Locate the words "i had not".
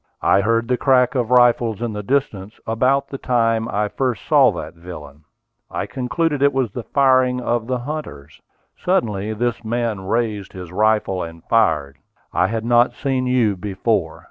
12.33-12.93